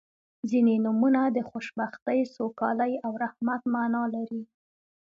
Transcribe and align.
•ځینې 0.49 0.75
نومونه 0.85 1.21
د 1.35 1.39
خوشبختۍ، 1.49 2.19
سوکالۍ 2.35 2.93
او 3.05 3.11
رحمت 3.23 3.61
معنا 3.73 4.03
لري. 4.15 4.41